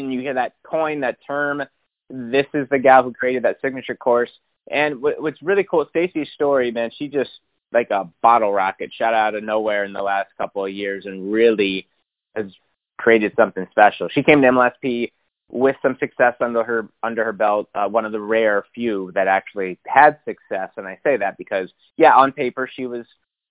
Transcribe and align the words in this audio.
and 0.00 0.12
you 0.12 0.20
hear 0.20 0.34
that 0.34 0.54
coin, 0.64 1.00
that 1.00 1.18
term. 1.26 1.62
This 2.08 2.46
is 2.54 2.68
the 2.70 2.78
gal 2.78 3.02
who 3.02 3.12
created 3.12 3.44
that 3.44 3.60
signature 3.60 3.94
course. 3.94 4.30
And 4.70 5.02
what's 5.02 5.42
really 5.42 5.64
cool, 5.64 5.86
Stacey's 5.90 6.30
story, 6.34 6.70
man, 6.70 6.90
she 6.96 7.08
just 7.08 7.30
like 7.72 7.90
a 7.90 8.08
bottle 8.22 8.52
rocket 8.52 8.92
shot 8.92 9.14
out 9.14 9.34
of 9.34 9.42
nowhere 9.42 9.84
in 9.84 9.92
the 9.92 10.02
last 10.02 10.28
couple 10.36 10.64
of 10.64 10.72
years 10.72 11.06
and 11.06 11.32
really 11.32 11.88
has 12.36 12.46
created 12.98 13.32
something 13.36 13.66
special. 13.70 14.08
She 14.08 14.22
came 14.22 14.42
to 14.42 14.48
MLSP 14.48 15.10
with 15.50 15.76
some 15.82 15.96
success 15.98 16.34
under 16.40 16.62
her 16.62 16.88
under 17.02 17.24
her 17.24 17.32
belt, 17.32 17.68
uh, 17.74 17.88
one 17.88 18.04
of 18.04 18.12
the 18.12 18.20
rare 18.20 18.64
few 18.74 19.10
that 19.14 19.26
actually 19.26 19.78
had 19.86 20.18
success. 20.24 20.70
And 20.76 20.86
I 20.86 20.98
say 21.02 21.16
that 21.16 21.36
because, 21.36 21.70
yeah, 21.96 22.14
on 22.14 22.32
paper 22.32 22.68
she 22.72 22.86
was 22.86 23.06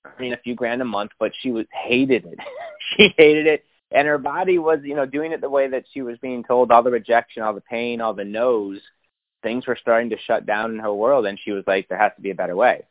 earning 0.05 0.34
a 0.34 0.38
few 0.38 0.55
grand 0.55 0.81
a 0.81 0.86
month, 0.86 1.12
but 1.20 1.31
she 1.42 1.52
was 1.52 1.66
hated 1.72 2.26
it. 2.26 2.39
she 2.98 3.14
hated 3.17 3.48
it 3.48 3.66
and 3.91 4.08
her 4.08 4.18
body 4.18 4.58
was 4.58 4.80
you 4.84 4.95
know 4.95 5.05
doing 5.05 5.31
it 5.31 5.41
the 5.41 5.50
way 5.50 5.68
that 5.68 5.86
she 5.94 6.02
was 6.02 6.18
being 6.20 6.44
told 6.44 6.72
all 6.72 6.84
the 6.84 6.91
rejection 6.91 7.44
all 7.44 7.54
the 7.54 7.62
pain 7.62 8.02
all 8.02 8.14
the 8.14 8.23
no's 8.23 8.80
things 9.41 9.67
were 9.67 9.77
starting 9.80 10.09
to 10.09 10.17
shut 10.26 10.45
down 10.45 10.72
in 10.72 10.80
her 10.80 10.94
world 10.94 11.25
and 11.25 11.39
she 11.44 11.52
was 11.52 11.64
like 11.67 11.88
there 11.89 11.97
has 11.97 12.12
to 12.16 12.22
be 12.22 12.31
a 12.31 12.36
better 12.36 12.56
way. 12.56 12.84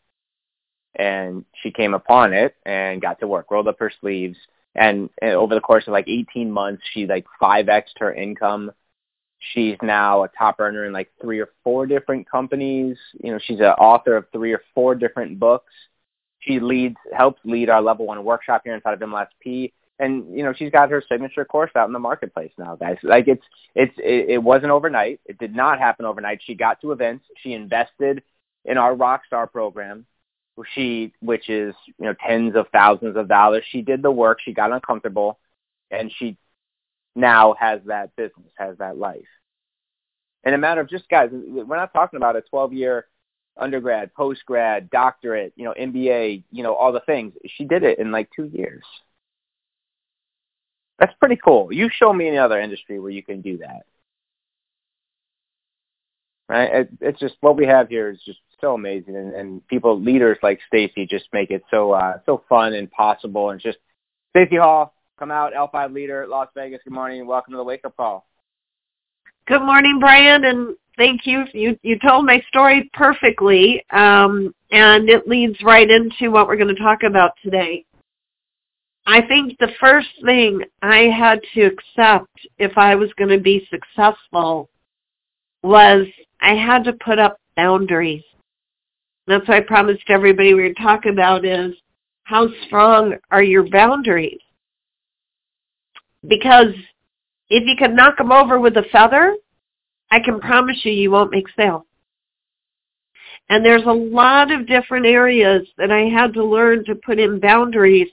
And 0.96 1.44
she 1.62 1.70
came 1.70 1.94
upon 1.94 2.32
it 2.32 2.56
and 2.66 3.00
got 3.00 3.20
to 3.20 3.28
work 3.28 3.50
rolled 3.50 3.68
up 3.68 3.78
her 3.78 3.92
sleeves 4.00 4.36
and, 4.74 5.08
and 5.22 5.32
over 5.32 5.54
the 5.54 5.60
course 5.60 5.84
of 5.86 5.92
like 5.92 6.08
18 6.08 6.50
months 6.50 6.82
she 6.92 7.06
like 7.06 7.26
5x 7.40 7.84
her 7.98 8.12
income. 8.12 8.72
She's 9.54 9.76
now 9.82 10.24
a 10.24 10.28
top 10.28 10.56
earner 10.60 10.84
in 10.84 10.92
like 10.92 11.10
three 11.20 11.38
or 11.40 11.50
four 11.64 11.86
different 11.86 12.28
companies. 12.30 12.98
You 13.22 13.32
know 13.32 13.38
she's 13.42 13.60
an 13.60 13.66
author 13.66 14.16
of 14.16 14.26
three 14.32 14.52
or 14.52 14.62
four 14.74 14.94
different 14.94 15.38
books. 15.38 15.72
She 16.40 16.60
leads 16.60 16.96
helps 17.16 17.40
lead 17.44 17.70
our 17.70 17.80
level 17.80 18.06
one 18.06 18.22
workshop 18.24 18.62
here 18.64 18.74
inside 18.74 18.94
of 18.94 19.00
mlsp 19.00 19.72
and 20.00 20.36
you 20.36 20.42
know 20.42 20.52
she's 20.52 20.70
got 20.70 20.90
her 20.90 21.02
signature 21.08 21.44
course 21.44 21.70
out 21.76 21.86
in 21.86 21.92
the 21.92 21.98
marketplace 21.98 22.52
now 22.58 22.74
guys. 22.76 22.96
Like 23.02 23.28
it's 23.28 23.44
it's 23.74 23.94
it, 23.98 24.30
it 24.30 24.42
wasn't 24.42 24.72
overnight. 24.72 25.20
It 25.26 25.38
did 25.38 25.54
not 25.54 25.78
happen 25.78 26.06
overnight. 26.06 26.40
She 26.44 26.54
got 26.54 26.80
to 26.80 26.92
events. 26.92 27.26
She 27.42 27.52
invested 27.52 28.22
in 28.64 28.78
our 28.78 28.94
rockstar 28.94 29.50
program 29.50 30.06
she 30.74 31.12
which 31.20 31.48
is 31.48 31.74
you 31.86 32.06
know 32.06 32.14
tens 32.26 32.54
of 32.56 32.66
thousands 32.72 33.16
of 33.16 33.28
dollars. 33.28 33.64
She 33.70 33.82
did 33.82 34.02
the 34.02 34.10
work. 34.10 34.38
She 34.44 34.52
got 34.52 34.72
uncomfortable 34.72 35.38
and 35.90 36.12
she 36.18 36.36
now 37.14 37.54
has 37.58 37.80
that 37.86 38.14
business 38.16 38.52
has 38.56 38.78
that 38.78 38.98
life. 38.98 39.26
In 40.44 40.54
a 40.54 40.58
matter 40.58 40.80
of 40.80 40.88
just 40.88 41.08
guys 41.08 41.30
we're 41.32 41.76
not 41.76 41.92
talking 41.92 42.16
about 42.16 42.36
a 42.36 42.42
12 42.42 42.72
year 42.72 43.06
undergrad 43.56 44.14
post 44.14 44.40
grad 44.46 44.88
doctorate 44.90 45.52
you 45.56 45.64
know 45.64 45.74
mba 45.78 46.42
you 46.50 46.62
know 46.62 46.74
all 46.74 46.92
the 46.92 47.00
things. 47.00 47.32
She 47.56 47.64
did 47.64 47.82
it 47.82 47.98
in 47.98 48.12
like 48.12 48.28
two 48.34 48.46
years 48.46 48.84
that's 51.00 51.14
pretty 51.18 51.36
cool. 51.42 51.72
You 51.72 51.88
show 51.90 52.12
me 52.12 52.28
any 52.28 52.36
other 52.36 52.60
industry 52.60 53.00
where 53.00 53.10
you 53.10 53.22
can 53.22 53.40
do 53.40 53.56
that. 53.58 53.86
Right? 56.48 56.70
It, 56.72 56.88
it's 57.00 57.18
just 57.18 57.36
what 57.40 57.56
we 57.56 57.66
have 57.66 57.88
here 57.88 58.10
is 58.10 58.20
just 58.24 58.38
so 58.60 58.74
amazing, 58.74 59.16
and, 59.16 59.32
and 59.32 59.66
people, 59.68 59.98
leaders 59.98 60.36
like 60.42 60.60
Stacey, 60.66 61.06
just 61.06 61.24
make 61.32 61.50
it 61.50 61.62
so 61.70 61.92
uh, 61.92 62.18
so 62.26 62.44
fun 62.48 62.74
and 62.74 62.90
possible. 62.90 63.50
And 63.50 63.60
just 63.60 63.78
Stacey 64.30 64.56
Hall, 64.56 64.92
come 65.18 65.30
out, 65.30 65.54
L5 65.54 65.94
leader, 65.94 66.26
Las 66.28 66.48
Vegas. 66.54 66.80
Good 66.84 66.92
morning, 66.92 67.26
welcome 67.26 67.52
to 67.52 67.56
the 67.56 67.64
Wake 67.64 67.84
Up 67.86 67.96
Call. 67.96 68.26
Good 69.46 69.62
morning, 69.62 69.98
Brian, 70.00 70.44
and 70.44 70.76
thank 70.98 71.24
you. 71.24 71.44
You 71.54 71.78
you 71.82 71.98
told 71.98 72.26
my 72.26 72.42
story 72.48 72.90
perfectly, 72.92 73.82
um, 73.90 74.54
and 74.70 75.08
it 75.08 75.26
leads 75.26 75.62
right 75.62 75.88
into 75.88 76.30
what 76.30 76.46
we're 76.46 76.56
going 76.56 76.74
to 76.74 76.82
talk 76.82 77.04
about 77.04 77.32
today. 77.42 77.86
I 79.06 79.22
think 79.22 79.58
the 79.58 79.72
first 79.80 80.08
thing 80.24 80.62
I 80.82 81.08
had 81.08 81.40
to 81.54 81.62
accept 81.62 82.30
if 82.58 82.76
I 82.76 82.94
was 82.94 83.12
going 83.14 83.30
to 83.30 83.40
be 83.40 83.66
successful 83.70 84.68
was 85.62 86.06
I 86.40 86.54
had 86.54 86.84
to 86.84 86.92
put 86.92 87.18
up 87.18 87.38
boundaries. 87.56 88.22
That's 89.26 89.46
what 89.48 89.56
I 89.56 89.60
promised 89.60 90.04
everybody 90.08 90.54
we 90.54 90.62
were 90.62 90.74
talking 90.74 91.12
about 91.12 91.44
is 91.44 91.74
how 92.24 92.48
strong 92.66 93.14
are 93.30 93.42
your 93.42 93.68
boundaries? 93.68 94.40
Because 96.26 96.74
if 97.48 97.64
you 97.66 97.76
can 97.76 97.96
knock 97.96 98.18
them 98.18 98.32
over 98.32 98.60
with 98.60 98.76
a 98.76 98.84
feather, 98.92 99.34
I 100.10 100.20
can 100.20 100.40
promise 100.40 100.76
you 100.84 100.92
you 100.92 101.10
won't 101.10 101.32
make 101.32 101.46
sales. 101.56 101.84
And 103.48 103.64
there's 103.64 103.84
a 103.84 103.92
lot 103.92 104.52
of 104.52 104.66
different 104.66 105.06
areas 105.06 105.66
that 105.76 105.90
I 105.90 106.02
had 106.02 106.32
to 106.34 106.44
learn 106.44 106.84
to 106.84 106.94
put 106.94 107.18
in 107.18 107.40
boundaries 107.40 108.08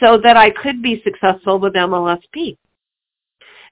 so 0.00 0.18
that 0.22 0.36
I 0.36 0.50
could 0.50 0.82
be 0.82 1.02
successful 1.02 1.58
with 1.58 1.74
MLSP. 1.74 2.56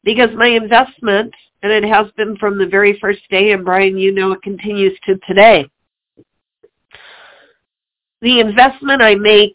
Because 0.02 0.30
my 0.34 0.48
investment, 0.48 1.34
and 1.62 1.72
it 1.72 1.84
has 1.84 2.06
been 2.16 2.36
from 2.36 2.58
the 2.58 2.66
very 2.66 2.98
first 3.00 3.20
day, 3.30 3.52
and 3.52 3.64
Brian, 3.64 3.96
you 3.96 4.12
know 4.12 4.32
it 4.32 4.42
continues 4.42 4.98
to 5.04 5.16
today. 5.26 5.66
The 8.20 8.40
investment 8.40 9.02
I 9.02 9.14
make, 9.14 9.54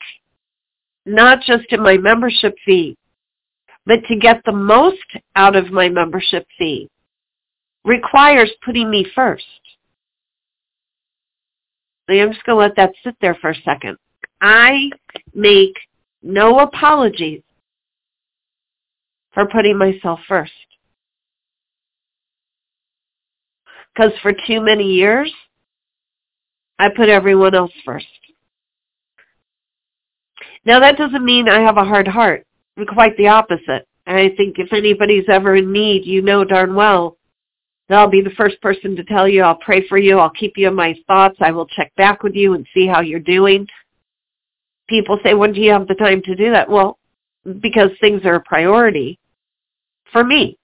not 1.06 1.42
just 1.42 1.66
in 1.72 1.82
my 1.82 1.98
membership 1.98 2.56
fee, 2.66 2.98
but 3.86 4.04
to 4.08 4.16
get 4.16 4.42
the 4.46 4.52
most 4.52 4.98
out 5.36 5.56
of 5.56 5.72
my 5.72 5.90
membership 5.90 6.46
fee, 6.58 6.90
requires 7.84 8.52
putting 8.64 8.90
me 8.90 9.06
first. 9.16 9.44
I'm 12.08 12.32
just 12.32 12.44
going 12.46 12.56
to 12.56 12.68
let 12.68 12.76
that 12.76 12.94
sit 13.04 13.16
there 13.22 13.36
for 13.36 13.52
a 13.52 13.62
second. 13.64 13.98
I 14.42 14.90
make 15.34 15.76
no 16.22 16.60
apologies 16.60 17.42
for 19.34 19.46
putting 19.48 19.78
myself 19.78 20.20
first. 20.28 20.52
Because 23.94 24.12
for 24.22 24.32
too 24.32 24.62
many 24.62 24.94
years, 24.94 25.32
I 26.78 26.90
put 26.90 27.10
everyone 27.10 27.56
else 27.56 27.72
first. 27.86 28.08
Now 30.66 30.80
that 30.80 30.98
doesn't 30.98 31.26
mean 31.26 31.50
I 31.50 31.62
have 31.62 31.78
a 31.78 31.84
hard 31.84 32.08
heart. 32.08 32.46
Quite 32.88 33.18
the 33.18 33.28
opposite. 33.28 33.88
And 34.06 34.18
I 34.18 34.30
think 34.30 34.58
if 34.58 34.72
anybody's 34.72 35.26
ever 35.30 35.56
in 35.56 35.72
need, 35.72 36.06
you 36.06 36.22
know 36.22 36.44
darn 36.44 36.76
well 36.76 37.18
that 37.90 37.98
I'll 37.98 38.10
be 38.10 38.22
the 38.22 38.30
first 38.32 38.62
person 38.62 38.96
to 38.96 39.04
tell 39.04 39.28
you, 39.28 39.42
I'll 39.42 39.56
pray 39.56 39.88
for 39.88 39.98
you, 39.98 40.20
I'll 40.20 40.30
keep 40.30 40.54
you 40.56 40.68
in 40.68 40.76
my 40.76 40.96
thoughts, 41.08 41.38
I 41.42 41.52
will 41.52 41.66
check 41.66 41.92
back 41.96 42.24
with 42.24 42.36
you 42.36 42.54
and 42.54 42.66
see 42.74 42.86
how 42.86 43.02
you're 43.02 43.20
doing 43.20 43.68
people 44.90 45.20
say, 45.24 45.34
when 45.34 45.54
do 45.54 45.62
you 45.62 45.72
have 45.72 45.88
the 45.88 45.96
time 45.96 46.22
to 46.24 46.36
do 46.36 46.52
that? 46.52 46.70
Well, 46.70 46.98
because 47.62 47.92
things 48.02 48.26
are 48.26 48.36
a 48.36 48.42
priority 48.42 49.18
for 50.12 50.24
me. 50.24 50.58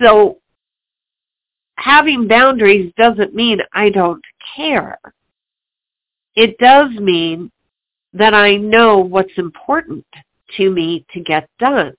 So 0.00 0.38
having 1.76 2.28
boundaries 2.28 2.92
doesn't 2.96 3.34
mean 3.34 3.60
I 3.72 3.90
don't 3.90 4.22
care. 4.56 4.98
It 6.36 6.56
does 6.58 6.90
mean 6.92 7.50
that 8.12 8.34
I 8.34 8.56
know 8.56 8.98
what's 8.98 9.36
important 9.36 10.04
to 10.56 10.70
me 10.70 11.04
to 11.12 11.20
get 11.20 11.48
done 11.58 11.94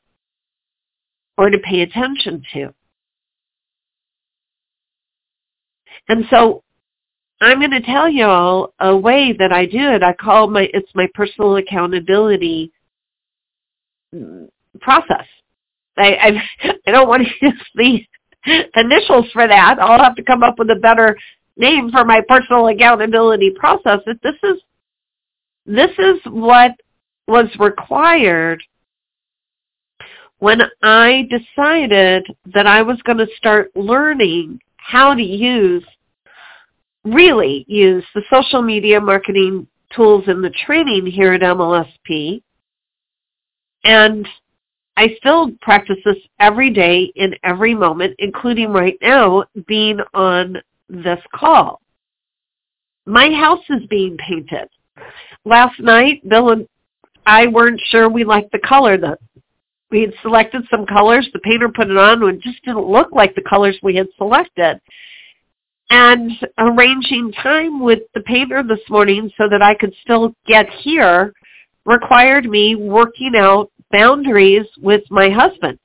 or 1.37 1.49
to 1.49 1.57
pay 1.59 1.81
attention 1.81 2.43
to. 2.53 2.73
And 6.07 6.25
so 6.29 6.63
I'm 7.41 7.59
going 7.59 7.71
to 7.71 7.81
tell 7.81 8.07
you 8.07 8.25
all 8.25 8.73
a 8.79 8.95
way 8.95 9.33
that 9.37 9.51
I 9.51 9.65
do 9.65 9.91
it. 9.91 10.03
I 10.03 10.13
call 10.13 10.47
my 10.47 10.69
it's 10.73 10.91
my 10.93 11.07
personal 11.13 11.57
accountability 11.57 12.71
process. 14.79 15.25
I 15.97 16.13
I, 16.63 16.69
I 16.87 16.91
don't 16.91 17.09
want 17.09 17.23
to 17.23 17.45
use 17.45 17.61
the 17.75 17.99
initials 18.75 19.25
for 19.33 19.47
that. 19.47 19.77
I'll 19.79 20.03
have 20.03 20.15
to 20.15 20.23
come 20.23 20.43
up 20.43 20.59
with 20.59 20.69
a 20.69 20.75
better 20.75 21.17
name 21.57 21.91
for 21.91 22.05
my 22.05 22.21
personal 22.27 22.67
accountability 22.67 23.51
process. 23.51 23.99
But 24.05 24.17
this 24.21 24.35
is 24.43 24.61
this 25.65 25.91
is 25.97 26.19
what 26.25 26.71
was 27.27 27.47
required 27.59 28.63
when 30.39 30.61
I 30.81 31.27
decided 31.29 32.25
that 32.53 32.65
I 32.67 32.81
was 32.81 33.01
going 33.03 33.19
to 33.19 33.27
start 33.37 33.71
learning 33.75 34.59
how 34.77 35.13
to 35.13 35.21
use 35.21 35.85
really 37.03 37.65
use 37.67 38.03
the 38.13 38.21
social 38.31 38.61
media 38.61 38.99
marketing 38.99 39.67
tools 39.95 40.25
in 40.27 40.41
the 40.41 40.51
training 40.65 41.05
here 41.05 41.33
at 41.33 41.41
MLSP. 41.41 42.41
And 43.83 44.27
I 44.97 45.15
still 45.17 45.51
practice 45.61 45.97
this 46.05 46.17
every 46.39 46.69
day 46.69 47.11
in 47.15 47.35
every 47.43 47.73
moment, 47.73 48.15
including 48.19 48.69
right 48.69 48.97
now 49.01 49.45
being 49.67 49.99
on 50.13 50.57
this 50.89 51.19
call. 51.33 51.81
My 53.05 53.31
house 53.31 53.63
is 53.69 53.85
being 53.89 54.17
painted. 54.17 54.69
Last 55.43 55.79
night, 55.79 56.27
Bill 56.29 56.51
and 56.51 56.67
I 57.25 57.47
weren't 57.47 57.81
sure 57.89 58.09
we 58.09 58.23
liked 58.23 58.51
the 58.51 58.59
color 58.59 58.97
that 58.97 59.19
we 59.91 60.01
had 60.01 60.13
selected 60.21 60.63
some 60.71 60.85
colors. 60.85 61.27
The 61.33 61.39
painter 61.39 61.69
put 61.69 61.89
it 61.89 61.97
on 61.97 62.23
and 62.23 62.37
it 62.37 62.41
just 62.41 62.63
didn't 62.63 62.87
look 62.87 63.11
like 63.11 63.35
the 63.35 63.43
colors 63.43 63.77
we 63.83 63.95
had 63.95 64.07
selected. 64.17 64.79
And 65.91 66.31
arranging 66.57 67.33
time 67.33 67.81
with 67.81 67.99
the 68.15 68.21
painter 68.21 68.63
this 68.63 68.79
morning 68.89 69.29
so 69.37 69.49
that 69.49 69.61
I 69.61 69.75
could 69.75 69.93
still 70.01 70.33
get 70.47 70.69
here 70.69 71.33
required 71.85 72.45
me 72.45 72.75
working 72.75 73.33
out 73.35 73.69
boundaries 73.91 74.65
with 74.81 75.01
my 75.09 75.29
husband. 75.29 75.77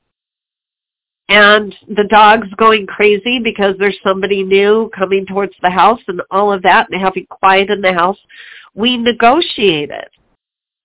And 1.29 1.75
the 1.89 2.05
dog's 2.05 2.47
going 2.57 2.87
crazy 2.87 3.41
because 3.43 3.75
there's 3.81 3.99
somebody 4.05 4.45
new 4.45 4.89
coming 4.97 5.27
towards 5.27 5.55
the 5.61 5.71
house 5.71 6.01
and 6.07 6.23
all 6.31 6.53
of 6.53 6.63
that 6.63 6.87
and 6.89 7.01
having 7.01 7.27
quiet 7.27 7.69
in 7.69 7.81
the 7.81 7.93
house. 7.93 8.19
We 8.75 8.97
negotiated. 8.97 10.07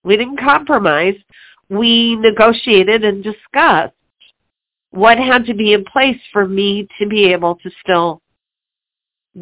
We 0.03 0.17
didn't 0.17 0.39
compromise. 0.39 1.13
We 1.69 2.15
negotiated 2.15 3.03
and 3.03 3.23
discussed 3.23 3.93
what 4.89 5.19
had 5.19 5.45
to 5.45 5.53
be 5.53 5.73
in 5.73 5.85
place 5.85 6.19
for 6.33 6.47
me 6.47 6.87
to 6.99 7.07
be 7.07 7.31
able 7.31 7.55
to 7.57 7.69
still 7.83 8.20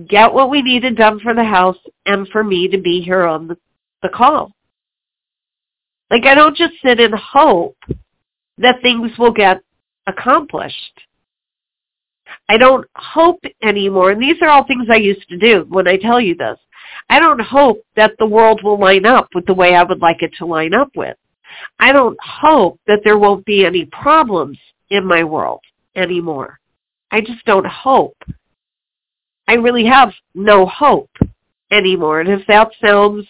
get 0.07 0.33
what 0.33 0.49
we 0.49 0.61
needed 0.61 0.95
done 0.95 1.19
for 1.19 1.33
the 1.33 1.43
house 1.43 1.77
and 2.05 2.27
for 2.29 2.43
me 2.43 2.67
to 2.67 2.77
be 2.77 3.01
here 3.01 3.25
on 3.25 3.47
the, 3.47 3.57
the 4.01 4.09
call. 4.09 4.51
Like 6.11 6.25
I 6.25 6.35
don't 6.35 6.55
just 6.55 6.73
sit 6.83 6.99
and 6.99 7.13
hope 7.13 7.77
that 8.57 8.81
things 8.81 9.11
will 9.17 9.31
get 9.31 9.61
accomplished. 10.07 11.01
I 12.47 12.57
don't 12.57 12.87
hope 12.95 13.39
anymore, 13.63 14.11
and 14.11 14.21
these 14.21 14.37
are 14.41 14.49
all 14.49 14.65
things 14.65 14.87
I 14.89 14.97
used 14.97 15.27
to 15.29 15.37
do 15.37 15.65
when 15.69 15.87
I 15.87 15.97
tell 15.97 16.19
you 16.19 16.35
this. 16.35 16.57
I 17.09 17.19
don't 17.19 17.41
hope 17.41 17.83
that 17.95 18.13
the 18.19 18.25
world 18.25 18.61
will 18.63 18.79
line 18.79 19.05
up 19.05 19.29
with 19.33 19.45
the 19.45 19.53
way 19.53 19.75
I 19.75 19.83
would 19.83 19.99
like 19.99 20.21
it 20.21 20.33
to 20.37 20.45
line 20.45 20.73
up 20.73 20.89
with. 20.95 21.17
I 21.79 21.91
don't 21.91 22.17
hope 22.21 22.79
that 22.87 23.01
there 23.03 23.17
won't 23.17 23.45
be 23.45 23.65
any 23.65 23.85
problems 23.85 24.57
in 24.89 25.05
my 25.05 25.23
world 25.23 25.61
anymore. 25.95 26.59
I 27.11 27.21
just 27.21 27.43
don't 27.45 27.65
hope. 27.65 28.17
I 29.49 29.53
really 29.53 29.85
have 29.85 30.13
no 30.35 30.67
hope 30.67 31.09
anymore. 31.71 32.19
And 32.19 32.29
if 32.29 32.45
that 32.45 32.69
sounds 32.79 33.25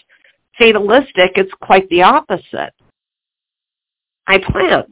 fatalistic, 0.58 1.32
it's 1.38 1.54
quite 1.62 1.88
the 1.88 2.02
opposite. 2.02 2.74
I 4.28 4.40
plan. 4.40 4.84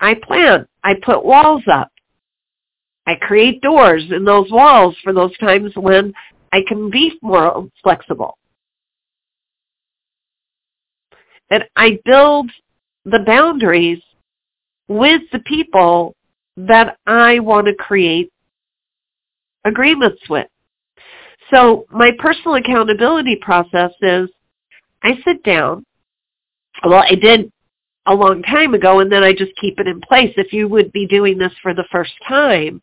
I 0.00 0.14
plan. 0.14 0.66
I 0.82 0.94
put 0.94 1.22
walls 1.22 1.64
up. 1.70 1.92
I 3.06 3.14
create 3.16 3.60
doors 3.60 4.04
in 4.10 4.24
those 4.24 4.50
walls 4.50 4.96
for 5.04 5.12
those 5.12 5.36
times 5.36 5.72
when 5.76 6.14
I 6.50 6.62
can 6.66 6.88
be 6.88 7.18
more 7.20 7.68
flexible. 7.82 8.38
And 11.50 11.62
I 11.76 11.98
build 12.06 12.50
the 13.04 13.22
boundaries 13.26 14.00
with 14.88 15.20
the 15.30 15.40
people 15.40 16.14
that 16.66 16.98
I 17.06 17.38
want 17.38 17.66
to 17.68 17.74
create 17.74 18.32
agreements 19.64 20.20
with. 20.28 20.48
So 21.50 21.86
my 21.90 22.10
personal 22.18 22.56
accountability 22.56 23.36
process 23.36 23.92
is 24.02 24.28
I 25.02 25.12
sit 25.24 25.42
down. 25.44 25.86
Well, 26.84 27.04
I 27.08 27.14
did 27.14 27.50
a 28.06 28.14
long 28.14 28.42
time 28.42 28.74
ago 28.74 29.00
and 29.00 29.10
then 29.10 29.22
I 29.22 29.32
just 29.32 29.52
keep 29.60 29.78
it 29.78 29.86
in 29.86 30.00
place. 30.00 30.32
If 30.36 30.52
you 30.52 30.68
would 30.68 30.90
be 30.92 31.06
doing 31.06 31.38
this 31.38 31.52
for 31.62 31.74
the 31.74 31.86
first 31.92 32.12
time, 32.26 32.82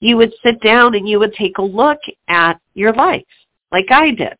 you 0.00 0.16
would 0.16 0.32
sit 0.44 0.60
down 0.60 0.94
and 0.94 1.08
you 1.08 1.18
would 1.18 1.32
take 1.34 1.58
a 1.58 1.62
look 1.62 1.98
at 2.28 2.60
your 2.74 2.92
life 2.92 3.24
like 3.72 3.90
I 3.90 4.10
did. 4.10 4.36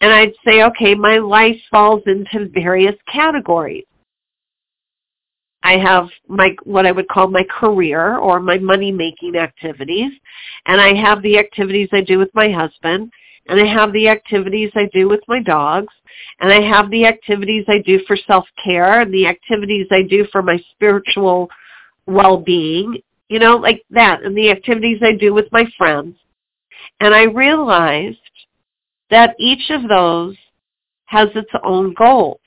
And 0.00 0.12
I'd 0.12 0.32
say, 0.44 0.62
okay, 0.64 0.94
my 0.94 1.18
life 1.18 1.56
falls 1.70 2.02
into 2.06 2.48
various 2.52 2.96
categories. 3.10 3.84
I 5.64 5.78
have 5.78 6.08
my 6.28 6.54
what 6.64 6.86
I 6.86 6.92
would 6.92 7.08
call 7.08 7.26
my 7.28 7.42
career 7.44 8.18
or 8.18 8.38
my 8.38 8.58
money 8.58 8.92
making 8.92 9.36
activities 9.36 10.12
and 10.66 10.80
I 10.80 10.94
have 10.94 11.22
the 11.22 11.38
activities 11.38 11.88
I 11.90 12.02
do 12.02 12.18
with 12.18 12.28
my 12.34 12.50
husband 12.50 13.10
and 13.48 13.58
I 13.58 13.66
have 13.66 13.92
the 13.92 14.08
activities 14.08 14.70
I 14.74 14.90
do 14.92 15.08
with 15.08 15.20
my 15.26 15.42
dogs 15.42 15.92
and 16.40 16.52
I 16.52 16.60
have 16.60 16.90
the 16.90 17.06
activities 17.06 17.64
I 17.66 17.78
do 17.78 17.98
for 18.06 18.14
self-care 18.14 19.00
and 19.00 19.12
the 19.12 19.26
activities 19.26 19.86
I 19.90 20.02
do 20.02 20.26
for 20.30 20.42
my 20.42 20.58
spiritual 20.72 21.48
well-being, 22.06 23.00
you 23.28 23.38
know, 23.38 23.56
like 23.56 23.82
that 23.90 24.22
and 24.22 24.36
the 24.36 24.50
activities 24.50 24.98
I 25.02 25.12
do 25.12 25.32
with 25.32 25.50
my 25.50 25.64
friends. 25.78 26.14
And 27.00 27.14
I 27.14 27.24
realized 27.24 28.18
that 29.10 29.34
each 29.38 29.70
of 29.70 29.88
those 29.88 30.36
has 31.06 31.28
its 31.34 31.50
own 31.62 31.94
goals. 31.94 32.40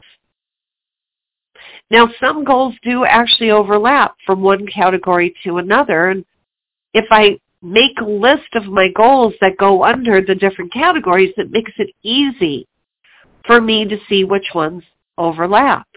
Now, 1.90 2.10
some 2.20 2.44
goals 2.44 2.76
do 2.84 3.06
actually 3.06 3.52
overlap 3.52 4.16
from 4.26 4.42
one 4.42 4.68
category 4.68 5.34
to 5.44 5.58
another. 5.58 6.10
And 6.10 6.26
if 6.94 7.06
I 7.12 7.40
make 7.62 8.00
a 8.02 8.06
list 8.06 8.54
of 8.56 8.66
my 8.66 8.90
goals 8.90 9.34
that 9.40 9.58
go 9.58 9.84
under 9.84 10.22
the 10.22 10.36
different 10.36 10.74
categories, 10.74 11.34
it 11.38 11.52
makes 11.52 11.72
it 11.78 11.90
easy 12.04 12.68
for 13.46 13.62
me 13.62 13.86
to 13.86 13.98
see 14.10 14.26
which 14.26 14.48
ones 14.54 14.84
overlap. 15.18 15.88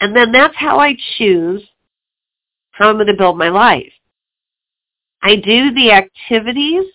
And 0.00 0.16
then 0.16 0.32
that's 0.32 0.56
how 0.56 0.78
I 0.78 0.96
choose 1.18 1.62
how 2.72 2.88
I'm 2.88 2.96
going 2.96 3.06
to 3.06 3.14
build 3.14 3.36
my 3.36 3.50
life. 3.50 3.92
I 5.22 5.36
do 5.36 5.72
the 5.72 5.92
activities 5.92 6.86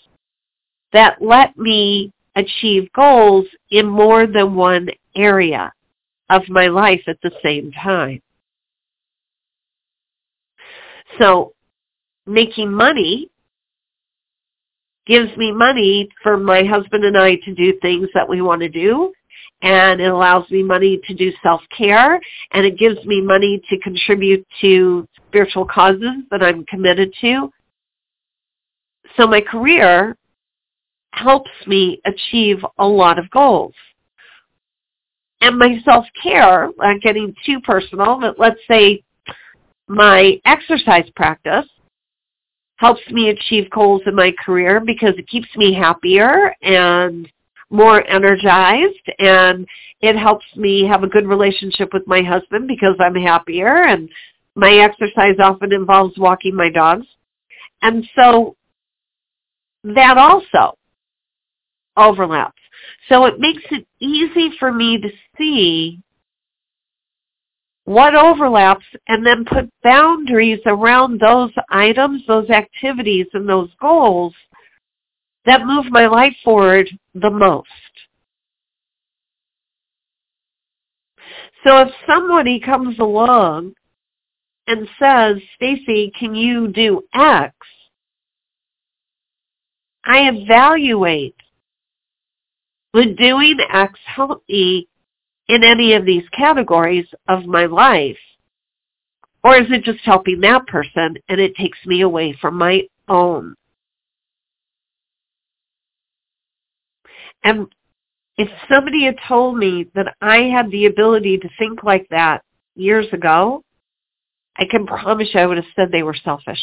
that 0.92 1.22
let 1.22 1.56
me 1.56 2.12
achieve 2.36 2.92
goals 2.94 3.46
in 3.70 3.86
more 3.86 4.26
than 4.26 4.56
one 4.56 4.90
area 5.16 5.72
of 6.30 6.48
my 6.50 6.68
life 6.68 7.02
at 7.08 7.18
the 7.22 7.32
same 7.44 7.72
time. 7.72 8.22
So 11.20 11.54
making 12.26 12.72
money 12.72 13.30
gives 15.06 15.36
me 15.38 15.52
money 15.52 16.10
for 16.22 16.38
my 16.38 16.64
husband 16.64 17.06
and 17.06 17.18
I 17.18 17.36
to 17.38 17.56
do 17.56 17.80
things 17.82 18.10
that 18.14 18.28
we 18.28 18.42
want 18.42 18.62
to 18.62 18.70
do 18.70 19.14
and 19.62 20.02
it 20.02 20.12
allows 20.12 20.50
me 20.52 20.62
money 20.62 21.00
to 21.08 21.14
do 21.14 21.32
self-care 21.42 22.20
and 22.52 22.66
it 22.66 22.78
gives 22.78 23.04
me 23.06 23.22
money 23.22 23.62
to 23.70 23.80
contribute 23.80 24.46
to 24.62 25.08
spiritual 25.28 25.66
causes 25.66 26.24
that 26.30 26.44
I'm 26.44 26.66
committed 26.66 27.14
to. 27.22 27.52
So 29.16 29.26
my 29.26 29.42
career 29.42 30.16
helps 31.14 31.50
me 31.66 32.02
achieve 32.06 32.64
a 32.78 32.86
lot 32.86 33.18
of 33.18 33.30
goals 33.32 33.74
and 35.42 35.58
my 35.58 35.80
self-care, 35.86 36.70
I'm 36.80 37.00
getting 37.00 37.36
too 37.46 37.60
personal, 37.62 38.20
but 38.20 38.40
let's 38.40 38.60
say 38.70 39.04
my 39.88 40.40
exercise 40.46 41.10
practice 41.16 41.66
helps 42.78 43.02
me 43.10 43.30
achieve 43.30 43.70
goals 43.72 44.02
in 44.06 44.16
my 44.16 44.32
career 44.44 44.80
because 44.80 45.14
it 45.18 45.28
keeps 45.28 45.48
me 45.56 45.74
happier 45.74 46.54
and 46.62 47.28
more 47.70 48.08
energized 48.08 49.12
and 49.20 49.68
it 50.02 50.16
helps 50.16 50.46
me 50.56 50.86
have 50.86 51.04
a 51.04 51.08
good 51.08 51.28
relationship 51.28 51.90
with 51.92 52.06
my 52.08 52.22
husband 52.22 52.68
because 52.68 52.96
I'm 53.00 53.16
happier 53.16 53.84
and 53.84 54.10
my 54.56 54.74
exercise 54.76 55.36
often 55.40 55.74
involves 55.74 56.18
walking 56.18 56.56
my 56.56 56.70
dogs. 56.70 57.06
And 57.82 58.08
so 58.16 58.56
that 59.84 60.18
also 60.18 60.78
overlaps. 61.96 62.57
So 63.10 63.26
it 63.26 63.40
makes 63.40 63.64
it 63.72 63.88
easy 64.00 64.52
for 64.60 64.72
me 64.72 65.00
to 65.00 65.10
see 65.38 66.02
what 67.86 68.16
overlaps 68.16 68.86
and 69.08 69.26
then 69.26 69.46
put 69.46 69.70
boundaries 69.82 70.60
around 70.66 71.22
those 71.22 71.52
items, 71.70 72.22
those 72.28 72.50
activities, 72.50 73.28
and 73.34 73.48
those 73.48 73.70
goals 73.80 74.34
that 75.46 75.66
move 75.66 75.86
my 75.90 76.08
life 76.08 76.36
forward 76.44 76.90
the 77.14 77.30
most. 77.30 77.70
So 81.64 81.78
if 81.80 81.90
somebody 82.06 82.60
comes 82.60 83.00
along 83.00 83.74
and 84.68 84.88
says, 85.00 85.38
Stacey, 85.56 86.12
can 86.20 86.36
you 86.36 86.68
do 86.68 87.02
X? 87.14 87.56
I 90.04 90.30
evaluate 90.30 91.36
would 92.94 93.18
doing 93.18 93.58
X 93.72 94.00
help 94.06 94.44
me 94.50 94.88
in 95.48 95.64
any 95.64 95.94
of 95.94 96.06
these 96.06 96.28
categories 96.30 97.08
of 97.28 97.46
my 97.46 97.66
life? 97.66 98.18
Or 99.44 99.56
is 99.56 99.68
it 99.70 99.84
just 99.84 100.00
helping 100.04 100.42
that 100.42 100.68
person 100.68 101.16
and 101.30 101.40
it 101.40 101.56
takes 101.56 101.78
me 101.86 102.02
away 102.02 102.38
from 102.40 102.58
my 102.58 102.84
own? 103.08 103.56
And 107.44 107.68
if 108.38 108.50
somebody 108.70 109.06
had 109.06 109.18
told 109.28 109.58
me 109.58 109.88
that 109.96 110.16
I 110.22 110.44
had 110.44 110.70
the 110.70 110.86
ability 110.86 111.38
to 111.38 111.50
think 111.58 111.84
like 111.84 112.08
that 112.10 112.44
years 112.76 113.08
ago, 113.14 113.64
I 114.58 114.66
can 114.66 114.86
promise 114.86 115.30
you 115.34 115.40
I 115.40 115.46
would 115.46 115.58
have 115.58 115.66
said 115.76 115.92
they 115.92 116.04
were 116.04 116.16
selfish. 116.16 116.60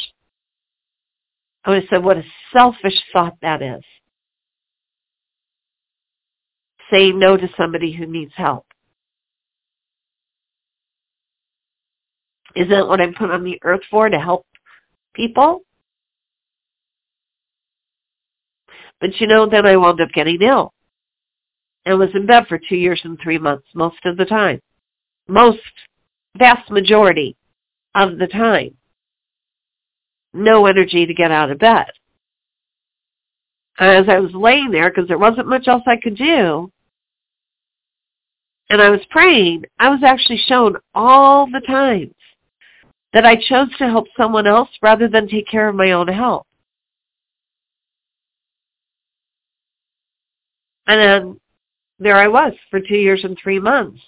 I 1.64 1.70
would 1.70 1.82
have 1.82 1.88
said 1.88 2.04
what 2.04 2.18
a 2.18 2.24
selfish 2.52 3.00
thought 3.12 3.36
that 3.40 3.62
is. 3.62 3.82
Saying 6.90 7.18
no 7.18 7.36
to 7.36 7.48
somebody 7.56 7.92
who 7.92 8.06
needs 8.06 8.32
help. 8.36 8.66
Isn't 12.54 12.70
that 12.70 12.86
what 12.86 13.00
I'm 13.00 13.14
put 13.14 13.30
on 13.30 13.42
the 13.42 13.58
earth 13.64 13.80
for, 13.90 14.08
to 14.08 14.18
help 14.18 14.46
people? 15.14 15.62
But 19.00 19.20
you 19.20 19.26
know, 19.26 19.48
then 19.48 19.66
I 19.66 19.76
wound 19.76 20.00
up 20.00 20.10
getting 20.14 20.40
ill 20.40 20.72
and 21.84 21.98
was 21.98 22.10
in 22.14 22.26
bed 22.26 22.46
for 22.48 22.58
two 22.58 22.76
years 22.76 23.00
and 23.04 23.18
three 23.20 23.38
months 23.38 23.66
most 23.74 23.98
of 24.04 24.16
the 24.16 24.24
time. 24.24 24.60
Most, 25.28 25.58
vast 26.36 26.70
majority 26.70 27.36
of 27.94 28.18
the 28.18 28.26
time. 28.26 28.74
No 30.32 30.66
energy 30.66 31.06
to 31.06 31.14
get 31.14 31.30
out 31.30 31.50
of 31.50 31.58
bed. 31.58 31.86
As 33.78 34.08
I 34.08 34.20
was 34.20 34.32
laying 34.32 34.70
there, 34.70 34.88
because 34.88 35.08
there 35.08 35.18
wasn't 35.18 35.48
much 35.48 35.66
else 35.66 35.82
I 35.86 35.96
could 35.96 36.16
do, 36.16 36.70
and 38.70 38.80
I 38.80 38.88
was 38.90 39.00
praying, 39.10 39.64
I 39.78 39.88
was 39.90 40.02
actually 40.04 40.42
shown 40.46 40.76
all 40.94 41.46
the 41.46 41.60
times 41.60 42.14
that 43.12 43.24
I 43.24 43.36
chose 43.36 43.68
to 43.78 43.88
help 43.88 44.06
someone 44.16 44.46
else 44.46 44.68
rather 44.82 45.08
than 45.08 45.28
take 45.28 45.46
care 45.46 45.68
of 45.68 45.76
my 45.76 45.92
own 45.92 46.08
health. 46.08 46.46
And 50.86 51.00
then 51.00 51.40
there 51.98 52.16
I 52.16 52.28
was 52.28 52.52
for 52.70 52.80
two 52.80 52.96
years 52.96 53.24
and 53.24 53.38
three 53.42 53.58
months, 53.58 54.00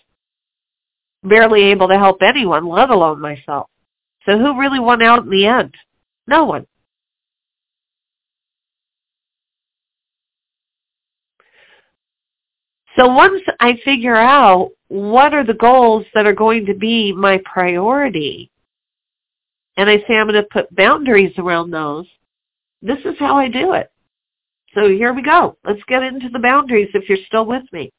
barely 1.22 1.62
able 1.64 1.88
to 1.88 1.98
help 1.98 2.22
anyone, 2.22 2.66
let 2.66 2.90
alone 2.90 3.20
myself. 3.20 3.68
So 4.26 4.38
who 4.38 4.58
really 4.58 4.80
won 4.80 5.02
out 5.02 5.24
in 5.24 5.30
the 5.30 5.46
end? 5.46 5.74
No 6.26 6.44
one. 6.44 6.66
So 12.96 13.06
once 13.12 13.42
I 13.60 13.78
figure 13.84 14.16
out 14.16 14.70
what 14.88 15.34
are 15.34 15.44
the 15.44 15.54
goals 15.54 16.06
that 16.14 16.26
are 16.26 16.32
going 16.34 16.64
to 16.66 16.74
be 16.74 17.12
my 17.12 17.40
priority, 17.44 18.50
and 19.76 19.90
I 19.90 19.98
say 19.98 20.14
I'm 20.14 20.28
going 20.28 20.42
to 20.42 20.48
put 20.50 20.74
boundaries 20.74 21.34
around 21.36 21.70
those, 21.70 22.06
this 22.80 22.98
is 23.04 23.14
how 23.18 23.36
I 23.36 23.48
do 23.48 23.74
it. 23.74 23.90
So 24.74 24.88
here 24.88 25.12
we 25.12 25.22
go. 25.22 25.56
Let's 25.64 25.82
get 25.88 26.02
into 26.02 26.28
the 26.30 26.38
boundaries 26.38 26.88
if 26.94 27.08
you're 27.08 27.18
still 27.26 27.44
with 27.44 27.64
me. 27.72 27.92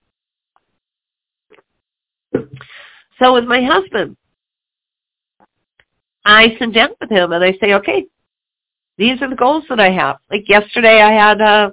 So 3.19 3.33
with 3.33 3.45
my 3.45 3.63
husband, 3.63 4.15
I 6.23 6.55
sit 6.59 6.73
down 6.73 6.89
with 6.99 7.09
him 7.09 7.31
and 7.31 7.43
I 7.43 7.53
say, 7.59 7.73
okay, 7.73 8.05
these 8.97 9.21
are 9.21 9.29
the 9.29 9.35
goals 9.35 9.63
that 9.69 9.79
I 9.79 9.91
have. 9.91 10.17
Like 10.29 10.47
yesterday 10.47 11.01
I 11.01 11.11
had 11.11 11.41
uh, 11.41 11.71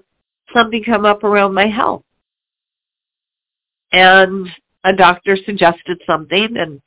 something 0.55 0.83
come 0.85 1.05
up 1.05 1.25
around 1.25 1.55
my 1.55 1.67
health. 1.67 2.03
And 3.95 4.49
a 4.83 4.93
doctor 4.93 5.37
suggested 5.47 6.03
something 6.05 6.57
and 6.57 6.83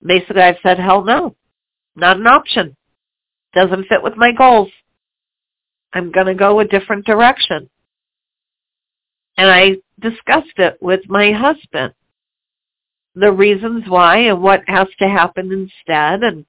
basically 0.00 0.40
I've 0.40 0.58
said, 0.62 0.78
hell 0.78 1.02
no, 1.02 1.34
not 1.96 2.16
an 2.16 2.28
option. 2.28 2.76
Doesn't 3.54 3.88
fit 3.88 4.04
with 4.04 4.16
my 4.16 4.30
goals. 4.30 4.70
I'm 5.92 6.12
going 6.12 6.28
to 6.28 6.36
go 6.36 6.60
a 6.60 6.64
different 6.64 7.06
direction. 7.06 7.68
And 9.36 9.50
I 9.50 9.78
discussed 9.98 10.58
it 10.58 10.78
with 10.80 11.00
my 11.08 11.32
husband, 11.32 11.92
the 13.16 13.32
reasons 13.32 13.84
why 13.88 14.18
and 14.18 14.40
what 14.40 14.60
has 14.68 14.86
to 15.00 15.08
happen 15.08 15.50
instead. 15.50 16.22
And, 16.22 16.46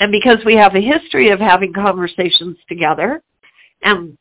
and 0.00 0.10
because 0.10 0.38
we 0.44 0.56
have 0.56 0.74
a 0.74 0.80
history 0.80 1.30
of 1.30 1.38
having 1.38 1.72
conversations 1.72 2.56
together, 2.68 3.22
and 3.82 4.18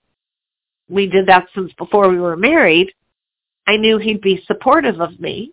we 0.90 1.08
did 1.08 1.26
that 1.26 1.48
since 1.56 1.74
before 1.74 2.08
we 2.08 2.20
were 2.20 2.38
married, 2.38 2.92
I 3.68 3.78
knew 3.78 3.98
he'd 3.98 4.22
be 4.22 4.44
supportive 4.46 5.02
of 5.02 5.20
me, 5.20 5.52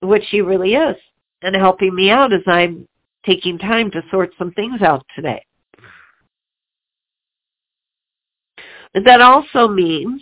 which 0.00 0.24
he 0.30 0.40
really 0.40 0.74
is, 0.74 0.96
and 1.42 1.54
helping 1.54 1.94
me 1.94 2.10
out 2.10 2.32
as 2.32 2.42
I'm 2.46 2.88
taking 3.24 3.58
time 3.58 3.90
to 3.92 4.02
sort 4.10 4.32
some 4.36 4.52
things 4.52 4.82
out 4.82 5.06
today. 5.14 5.44
But 8.92 9.04
that 9.04 9.20
also 9.20 9.68
means 9.68 10.20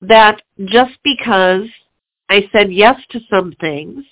that 0.00 0.42
just 0.64 0.98
because 1.04 1.68
I 2.28 2.48
said 2.50 2.72
yes 2.72 2.98
to 3.10 3.20
some 3.30 3.52
things, 3.60 4.04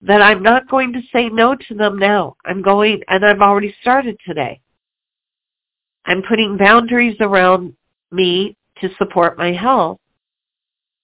that 0.00 0.22
I'm 0.22 0.42
not 0.42 0.68
going 0.68 0.92
to 0.92 1.00
say 1.12 1.28
no 1.28 1.56
to 1.56 1.74
them 1.74 1.98
now. 1.98 2.36
I'm 2.44 2.62
going, 2.62 3.00
and 3.08 3.24
I've 3.24 3.40
already 3.40 3.74
started 3.80 4.18
today. 4.26 4.60
I'm 6.04 6.22
putting 6.22 6.58
boundaries 6.58 7.16
around 7.20 7.74
me 8.14 8.56
to 8.80 8.88
support 8.96 9.36
my 9.36 9.52
health. 9.52 9.98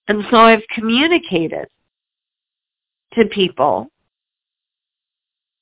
And 0.07 0.23
so 0.31 0.37
I've 0.37 0.63
communicated 0.73 1.67
to 3.13 3.25
people 3.25 3.87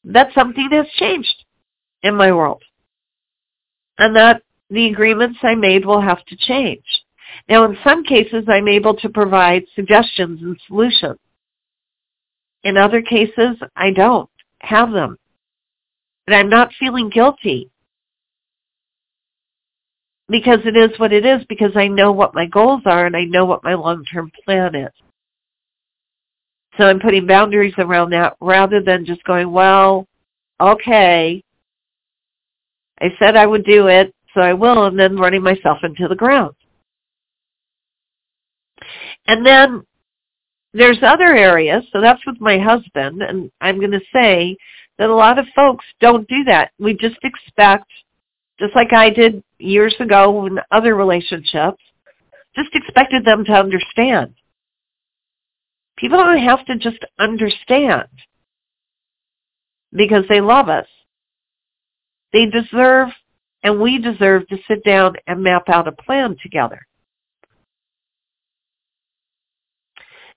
that 0.04 0.34
something 0.34 0.70
has 0.72 0.88
changed 0.96 1.46
in 2.04 2.16
my 2.16 2.32
world. 2.32 2.64
And 3.98 4.16
that 4.16 4.44
the 4.70 4.88
agreements 4.88 5.40
I 5.44 5.56
made 5.56 5.86
will 5.86 6.02
have 6.02 6.24
to 6.26 6.38
change. 6.38 6.86
Now, 7.48 7.66
in 7.66 7.78
some 7.84 8.04
cases, 8.04 8.46
I'm 8.48 8.68
able 8.68 8.96
to 8.96 9.10
provide 9.10 9.64
suggestions 9.76 10.42
and 10.42 10.58
solutions. 10.68 11.20
In 12.64 12.78
other 12.78 13.02
cases, 13.02 13.58
I 13.76 13.92
don't 13.92 14.30
have 14.62 14.92
them. 14.92 15.18
But 16.26 16.36
I'm 16.36 16.50
not 16.50 16.72
feeling 16.80 17.10
guilty 17.10 17.70
because 20.30 20.60
it 20.66 20.76
is 20.76 20.98
what 21.00 21.14
it 21.14 21.26
is 21.26 21.44
because 21.50 21.72
I 21.76 21.88
know 21.88 22.12
what 22.12 22.36
my 22.36 22.46
goals 22.46 22.82
are 22.86 23.06
and 23.06 23.16
I 23.16 23.24
know 23.24 23.46
what 23.46 23.64
my 23.64 23.74
long-term 23.74 24.32
plan 24.46 24.76
is. 24.76 24.92
So 26.78 26.86
I'm 26.86 27.00
putting 27.00 27.28
boundaries 27.28 27.74
around 27.78 28.12
that 28.12 28.38
rather 28.40 28.82
than 28.82 29.06
just 29.06 29.24
going, 29.24 29.52
well, 29.52 30.08
okay, 30.62 31.44
I 33.02 33.08
said 33.20 33.36
I 33.36 33.46
would 33.46 33.66
do 33.66 33.88
it 33.88 34.14
so 34.34 34.42
I 34.42 34.54
will, 34.54 34.86
and 34.86 35.00
then 35.00 35.18
running 35.18 35.42
myself 35.42 35.80
into 35.84 36.08
the 36.08 36.16
ground. 36.16 36.56
And 39.28 39.46
then 39.46 39.84
there's 40.74 41.00
other 41.02 41.36
areas, 41.36 41.84
so 41.92 42.02
that's 42.02 42.26
with 42.26 42.40
my 42.40 42.58
husband, 42.58 43.22
and 43.22 43.52
I'm 43.62 43.80
going 43.80 43.92
to 43.92 44.02
say 44.14 44.56
that 44.98 45.10
a 45.10 45.16
lot 45.16 45.40
of 45.40 45.46
folks 45.56 45.86
don't 46.00 46.28
do 46.28 46.44
that. 46.46 46.72
We 46.80 46.94
just 46.94 47.18
expect, 47.24 47.90
just 48.60 48.76
like 48.76 48.94
I 48.94 49.10
did 49.10 49.44
years 49.58 49.96
ago 50.00 50.46
in 50.46 50.60
other 50.72 50.96
relationships, 50.96 51.82
just 52.56 52.70
expected 52.74 53.26
them 53.26 53.46
to 53.46 53.54
understand. 53.54 54.36
People 55.98 56.18
don't 56.18 56.40
have 56.40 56.66
to 56.66 56.78
just 56.78 57.04
understand 57.18 58.08
because 59.94 60.24
they 60.30 60.42
love 60.42 60.70
us. 60.70 60.88
They 62.32 62.46
deserve 62.46 63.10
and 63.64 63.82
we 63.82 63.98
deserve 63.98 64.48
to 64.48 64.58
sit 64.68 64.84
down 64.84 65.16
and 65.28 65.44
map 65.44 65.64
out 65.68 65.88
a 65.88 65.92
plan 65.92 66.38
together. 66.42 66.86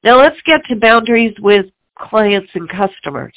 Now 0.02 0.18
let's 0.18 0.40
get 0.44 0.64
to 0.68 0.76
boundaries 0.76 1.34
with 1.38 1.66
clients 1.96 2.50
and 2.54 2.68
customers. 2.68 3.34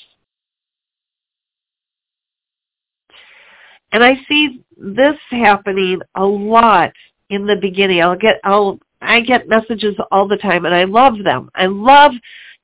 And 3.95 4.03
I 4.03 4.17
see 4.27 4.61
this 4.75 5.15
happening 5.31 6.01
a 6.15 6.25
lot 6.25 6.91
in 7.29 7.47
the 7.47 7.55
beginning. 7.55 8.01
I'll 8.01 8.17
get 8.17 8.41
I'll 8.43 8.77
I 9.01 9.21
get 9.21 9.47
messages 9.47 9.95
all 10.11 10.27
the 10.27 10.35
time 10.35 10.65
and 10.65 10.75
I 10.75 10.83
love 10.83 11.23
them. 11.23 11.49
I 11.55 11.67
love 11.67 12.11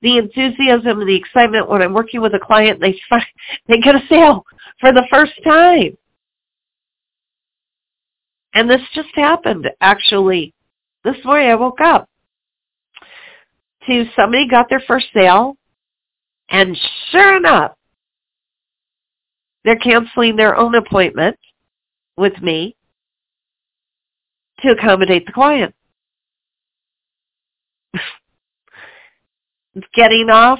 the 0.02 0.18
enthusiasm 0.18 1.00
and 1.00 1.08
the 1.08 1.16
excitement 1.16 1.70
when 1.70 1.82
I'm 1.82 1.94
working 1.94 2.20
with 2.20 2.34
a 2.36 2.40
client 2.40 2.82
they 2.82 3.00
find, 3.08 3.24
they 3.70 3.80
get 3.80 3.96
a 3.96 4.06
sale 4.10 4.44
for 4.82 4.92
the 4.92 5.08
first 5.10 5.32
time. 5.46 5.98
And 8.54 8.70
this 8.70 8.82
just 8.94 9.16
happened, 9.16 9.70
actually. 9.80 10.54
This 11.06 11.16
morning 11.24 11.50
I 11.50 11.56
woke 11.56 11.80
up 11.80 12.10
to 13.88 14.04
somebody 14.18 14.50
got 14.50 14.68
their 14.70 14.84
first 14.86 15.08
sale, 15.14 15.56
and 16.50 16.78
sure 17.10 17.38
enough, 17.38 17.72
they're 19.64 19.78
canceling 19.78 20.36
their 20.36 20.56
own 20.56 20.76
appointment 20.76 21.38
with 22.18 22.40
me 22.42 22.76
to 24.62 24.72
accommodate 24.72 25.26
the 25.26 25.32
client. 25.32 25.74
it's 29.76 29.88
getting 29.94 30.30
off 30.30 30.60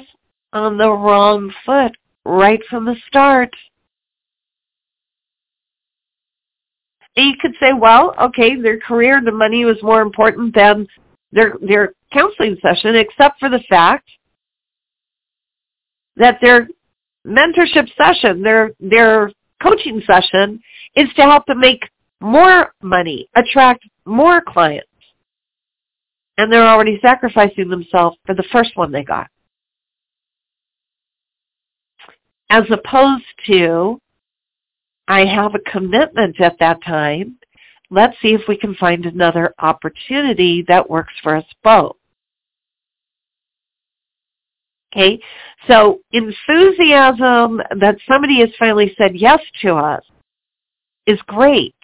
on 0.52 0.76
the 0.76 0.90
wrong 0.90 1.52
foot 1.64 1.92
right 2.24 2.60
from 2.68 2.84
the 2.84 2.96
start. 3.06 3.50
And 7.16 7.26
you 7.26 7.34
could 7.40 7.54
say, 7.60 7.72
well, 7.72 8.14
okay, 8.20 8.60
their 8.60 8.80
career, 8.80 9.20
the 9.22 9.32
money 9.32 9.64
was 9.64 9.76
more 9.82 10.00
important 10.00 10.54
than 10.54 10.86
their 11.30 11.54
their 11.60 11.94
counseling 12.12 12.56
session, 12.62 12.96
except 12.96 13.38
for 13.38 13.48
the 13.48 13.62
fact 13.68 14.08
that 16.16 16.38
their 16.40 16.68
mentorship 17.26 17.88
session, 17.96 18.42
their 18.42 18.72
their 18.80 19.30
coaching 19.62 20.02
session 20.06 20.60
is 20.96 21.08
to 21.16 21.22
help 21.22 21.46
them 21.46 21.60
make 21.60 21.82
more 22.20 22.72
money, 22.82 23.28
attract 23.34 23.84
more 24.04 24.40
clients. 24.40 24.88
And 26.38 26.50
they're 26.50 26.66
already 26.66 26.98
sacrificing 27.02 27.68
themselves 27.68 28.16
for 28.24 28.34
the 28.34 28.44
first 28.50 28.76
one 28.76 28.90
they 28.90 29.04
got. 29.04 29.28
As 32.48 32.64
opposed 32.70 33.24
to, 33.46 33.98
I 35.08 35.24
have 35.24 35.54
a 35.54 35.70
commitment 35.70 36.40
at 36.40 36.58
that 36.60 36.82
time. 36.84 37.38
Let's 37.90 38.16
see 38.22 38.34
if 38.34 38.42
we 38.48 38.56
can 38.56 38.74
find 38.74 39.04
another 39.04 39.54
opportunity 39.58 40.64
that 40.68 40.88
works 40.88 41.12
for 41.22 41.36
us 41.36 41.44
both. 41.62 41.96
Okay, 44.92 45.18
so 45.68 46.00
enthusiasm 46.12 47.62
that 47.80 47.96
somebody 48.06 48.40
has 48.40 48.50
finally 48.58 48.94
said 48.98 49.14
yes 49.14 49.40
to 49.62 49.74
us 49.74 50.04
is 51.06 51.18
great. 51.26 51.74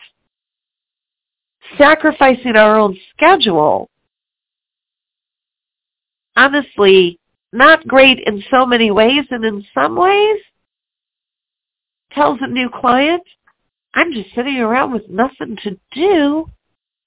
Sacrificing 1.79 2.57
our 2.57 2.79
own 2.79 2.99
schedule, 3.15 3.89
honestly, 6.37 7.19
not 7.53 7.87
great 7.87 8.21
in 8.27 8.43
so 8.51 8.67
many 8.67 8.91
ways, 8.91 9.25
and 9.31 9.45
in 9.45 9.65
some 9.73 9.97
ways, 9.97 10.41
tells 12.13 12.39
a 12.43 12.47
new 12.47 12.69
client, 12.69 13.23
I'm 13.95 14.13
just 14.13 14.35
sitting 14.35 14.59
around 14.59 14.93
with 14.93 15.09
nothing 15.09 15.57
to 15.63 15.79
do. 15.93 16.47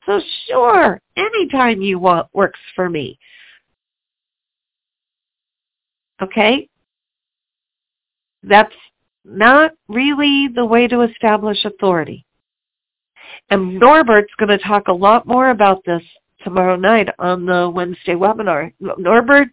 So 0.05 0.19
sure, 0.47 0.99
anytime 1.15 1.81
you 1.81 1.99
want 1.99 2.27
works 2.33 2.59
for 2.75 2.89
me. 2.89 3.19
Okay? 6.21 6.67
That's 8.43 8.73
not 9.23 9.71
really 9.87 10.47
the 10.53 10.65
way 10.65 10.87
to 10.87 11.01
establish 11.01 11.63
authority. 11.65 12.25
And 13.49 13.79
Norbert's 13.79 14.33
going 14.39 14.49
to 14.49 14.57
talk 14.57 14.87
a 14.87 14.93
lot 14.93 15.27
more 15.27 15.49
about 15.49 15.83
this 15.85 16.03
tomorrow 16.43 16.75
night 16.75 17.09
on 17.19 17.45
the 17.45 17.69
Wednesday 17.69 18.13
webinar. 18.13 18.73
Norbert, 18.79 19.49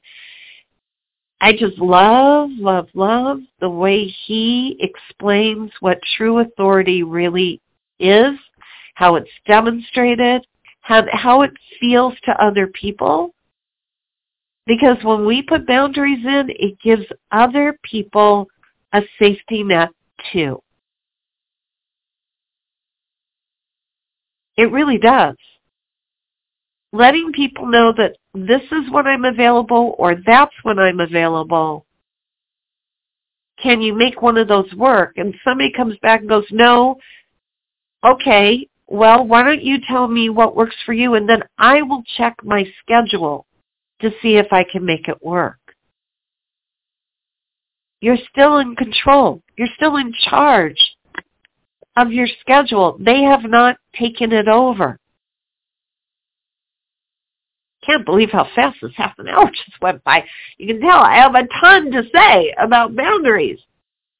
I 1.40 1.52
just 1.52 1.78
love, 1.78 2.50
love, 2.58 2.88
love 2.94 3.40
the 3.60 3.70
way 3.70 4.06
he 4.26 4.76
explains 4.80 5.70
what 5.80 6.00
true 6.16 6.38
authority 6.38 7.02
really 7.02 7.60
is, 8.00 8.34
how 8.94 9.14
it's 9.16 9.30
demonstrated, 9.46 10.44
how, 10.80 11.04
how 11.12 11.42
it 11.42 11.52
feels 11.78 12.14
to 12.24 12.44
other 12.44 12.66
people, 12.68 13.34
because 14.68 14.98
when 15.02 15.24
we 15.24 15.40
put 15.40 15.66
boundaries 15.66 16.24
in, 16.24 16.50
it 16.50 16.78
gives 16.80 17.06
other 17.32 17.78
people 17.82 18.46
a 18.92 19.00
safety 19.18 19.62
net 19.64 19.88
too. 20.30 20.62
It 24.58 24.70
really 24.70 24.98
does. 24.98 25.36
Letting 26.92 27.32
people 27.32 27.66
know 27.66 27.94
that 27.96 28.16
this 28.34 28.60
is 28.70 28.90
when 28.90 29.06
I'm 29.06 29.24
available 29.24 29.94
or 29.98 30.16
that's 30.26 30.54
when 30.64 30.78
I'm 30.78 31.00
available. 31.00 31.86
Can 33.62 33.80
you 33.80 33.94
make 33.94 34.20
one 34.20 34.36
of 34.36 34.48
those 34.48 34.72
work? 34.74 35.14
And 35.16 35.34
somebody 35.44 35.72
comes 35.72 35.96
back 36.02 36.20
and 36.20 36.28
goes, 36.28 36.46
no, 36.50 36.98
okay, 38.04 38.68
well, 38.86 39.26
why 39.26 39.42
don't 39.44 39.62
you 39.62 39.78
tell 39.88 40.08
me 40.08 40.28
what 40.28 40.56
works 40.56 40.76
for 40.84 40.92
you 40.92 41.14
and 41.14 41.26
then 41.26 41.42
I 41.56 41.80
will 41.80 42.02
check 42.18 42.36
my 42.44 42.66
schedule 42.82 43.46
to 44.00 44.10
see 44.22 44.36
if 44.36 44.52
I 44.52 44.64
can 44.64 44.84
make 44.84 45.08
it 45.08 45.22
work. 45.22 45.58
You're 48.00 48.18
still 48.30 48.58
in 48.58 48.76
control. 48.76 49.42
You're 49.56 49.68
still 49.76 49.96
in 49.96 50.12
charge 50.12 50.96
of 51.96 52.12
your 52.12 52.28
schedule. 52.40 52.96
They 53.00 53.22
have 53.22 53.42
not 53.42 53.76
taken 53.98 54.32
it 54.32 54.46
over. 54.46 54.98
Can't 57.84 58.04
believe 58.04 58.30
how 58.30 58.46
fast 58.54 58.78
this 58.82 58.92
half 58.96 59.14
an 59.18 59.28
hour 59.28 59.46
just 59.50 59.80
went 59.80 60.04
by. 60.04 60.24
You 60.58 60.68
can 60.68 60.80
tell 60.80 60.98
I 60.98 61.16
have 61.16 61.34
a 61.34 61.48
ton 61.60 61.90
to 61.90 62.02
say 62.14 62.54
about 62.60 62.94
boundaries. 62.94 63.58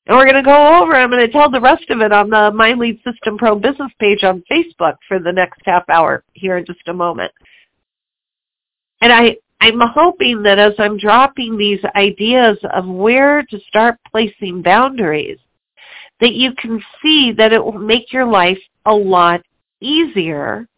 And 0.07 0.17
we're 0.17 0.25
going 0.25 0.37
to 0.37 0.43
go 0.43 0.83
over, 0.83 0.95
I'm 0.95 1.11
going 1.11 1.25
to 1.27 1.31
tell 1.31 1.51
the 1.51 1.61
rest 1.61 1.85
of 1.91 2.01
it 2.01 2.13
on 2.13 2.31
the 2.31 2.51
My 2.55 2.73
Lead 2.73 2.99
System 3.05 3.37
Pro 3.37 3.57
business 3.57 3.93
page 4.01 4.25
on 4.25 4.43
Facebook 4.51 4.95
for 5.07 5.19
the 5.19 5.31
next 5.31 5.61
half 5.67 5.87
hour 5.91 6.25
here 6.33 6.57
in 6.57 6.65
just 6.65 6.81
a 6.89 6.95
moment. 6.95 7.31
And 9.03 9.13
I, 9.13 9.37
I'm 9.61 9.81
hoping 9.81 10.43
that 10.45 10.59
as 10.59 10.75
I'm 10.79 10.99
dropping 10.99 11.57
these 11.57 11.81
ideas 11.97 12.59
of 12.73 12.87
where 12.87 13.43
to 13.45 13.61
start 13.69 13.99
placing 14.11 14.63
boundaries, 14.63 15.39
that 16.21 16.35
you 16.35 16.53
can 16.55 16.83
see 17.03 17.33
that 17.37 17.53
it 17.53 17.65
will 17.65 17.79
make 17.79 18.13
your 18.13 18.27
life 18.27 18.59
a 18.87 18.95
lot 18.95 19.41
easier 19.81 20.69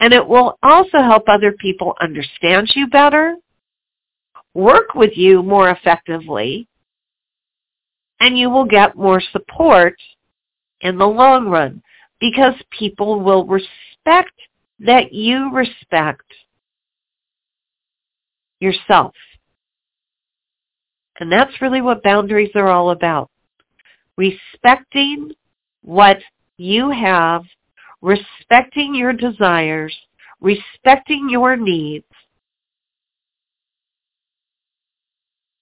and 0.00 0.12
it 0.12 0.26
will 0.26 0.58
also 0.62 0.98
help 0.98 1.24
other 1.28 1.52
people 1.52 1.94
understand 2.00 2.70
you 2.74 2.86
better, 2.86 3.36
work 4.54 4.94
with 4.94 5.16
you 5.16 5.42
more 5.42 5.70
effectively, 5.70 6.68
and 8.20 8.38
you 8.38 8.48
will 8.50 8.64
get 8.64 8.96
more 8.96 9.20
support 9.32 9.96
in 10.82 10.98
the 10.98 11.06
long 11.06 11.48
run 11.48 11.82
because 12.20 12.54
people 12.70 13.20
will 13.20 13.44
respect 13.46 14.32
that 14.80 15.12
you 15.12 15.50
respect 15.52 16.22
yourself. 18.60 19.14
And 21.20 21.30
that's 21.30 21.60
really 21.60 21.80
what 21.80 22.02
boundaries 22.02 22.50
are 22.54 22.68
all 22.68 22.90
about. 22.90 23.30
Respecting 24.16 25.32
what 25.82 26.18
you 26.56 26.90
have, 26.90 27.42
respecting 28.02 28.94
your 28.94 29.12
desires, 29.12 29.96
respecting 30.40 31.28
your 31.30 31.56
needs, 31.56 32.04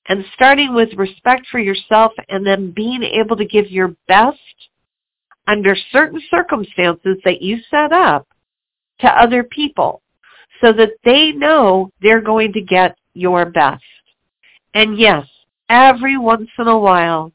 and 0.09 0.25
starting 0.35 0.75
with 0.75 0.93
respect 0.95 1.47
for 1.51 1.59
yourself 1.59 2.13
and 2.29 2.47
then 2.47 2.71
being 2.71 3.03
able 3.03 3.37
to 3.37 3.45
give 3.45 3.71
your 3.71 3.97
best 4.07 4.39
under 5.49 5.77
certain 5.93 6.21
circumstances 6.31 7.17
that 7.25 7.43
you 7.43 7.59
set 7.71 7.93
up 7.93 8.27
to 9.01 9.07
other 9.07 9.43
people 9.43 10.03
so 10.61 10.73
that 10.73 10.91
they 11.05 11.33
know 11.33 11.91
they're 12.01 12.21
going 12.21 12.53
to 12.53 12.61
get 12.61 12.97
your 13.15 13.47
best. 13.47 13.83
And 14.75 14.99
yes, 14.99 15.27
every 15.69 16.19
once 16.19 16.49
in 16.59 16.69
a 16.69 16.79
while, 16.79 17.33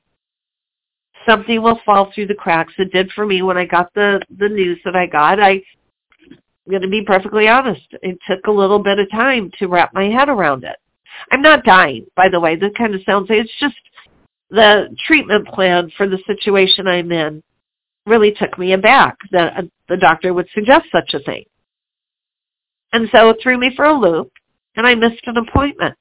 something 1.25 1.61
will 1.61 1.79
fall 1.85 2.11
through 2.13 2.27
the 2.27 2.35
cracks. 2.35 2.73
It 2.77 2.91
did 2.91 3.11
for 3.11 3.25
me 3.25 3.41
when 3.41 3.57
I 3.57 3.65
got 3.65 3.93
the, 3.93 4.21
the 4.37 4.49
news 4.49 4.79
that 4.85 4.95
I 4.95 5.05
got. 5.05 5.39
I, 5.39 5.61
I'm 6.29 6.69
going 6.69 6.81
to 6.81 6.87
be 6.87 7.03
perfectly 7.03 7.47
honest. 7.47 7.85
It 8.01 8.17
took 8.27 8.47
a 8.47 8.51
little 8.51 8.79
bit 8.79 8.99
of 8.99 9.09
time 9.11 9.51
to 9.59 9.67
wrap 9.67 9.93
my 9.93 10.05
head 10.05 10.29
around 10.29 10.63
it. 10.63 10.77
I'm 11.31 11.41
not 11.41 11.63
dying, 11.63 12.05
by 12.15 12.29
the 12.29 12.39
way. 12.39 12.55
That 12.55 12.75
kind 12.75 12.95
of 12.95 13.01
sounds, 13.05 13.27
it's 13.29 13.51
just 13.59 13.75
the 14.49 14.95
treatment 15.05 15.47
plan 15.47 15.91
for 15.97 16.07
the 16.07 16.19
situation 16.25 16.87
I'm 16.87 17.11
in 17.11 17.43
really 18.05 18.31
took 18.31 18.57
me 18.57 18.73
aback 18.73 19.17
that 19.31 19.63
the 19.87 19.97
doctor 19.97 20.33
would 20.33 20.47
suggest 20.53 20.85
such 20.91 21.13
a 21.13 21.19
thing. 21.19 21.43
And 22.93 23.07
so 23.11 23.29
it 23.29 23.37
threw 23.41 23.57
me 23.57 23.71
for 23.75 23.85
a 23.85 23.97
loop, 23.97 24.31
and 24.75 24.85
I 24.85 24.95
missed 24.95 25.25
an 25.25 25.37
appointment. 25.37 25.97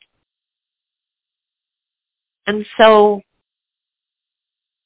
And 2.47 2.67
so 2.77 3.21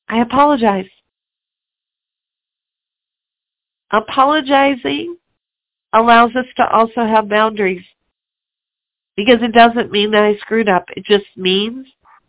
I 0.08 0.20
apologize. 0.20 0.88
Apologizing 3.90 5.16
allows 5.92 6.34
us 6.36 6.46
to 6.56 6.68
also 6.68 7.06
have 7.06 7.28
boundaries 7.28 7.84
because 9.16 9.38
it 9.42 9.52
doesn't 9.52 9.92
mean 9.92 10.10
that 10.10 10.24
I 10.24 10.36
screwed 10.38 10.68
up. 10.68 10.84
It 10.96 11.04
just 11.04 11.26
means 11.36 11.86